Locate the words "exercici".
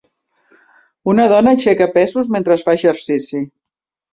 2.81-3.47